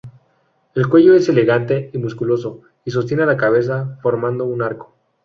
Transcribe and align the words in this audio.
El 0.73 0.89
cuello 0.89 1.13
es 1.13 1.29
elegante 1.29 1.91
y 1.93 1.99
musculoso, 1.99 2.61
y 2.83 2.89
sostiene 2.89 3.21
a 3.21 3.27
la 3.27 3.37
cabeza 3.37 3.99
formando 4.01 4.45
un 4.45 4.63
arco. 4.63 4.95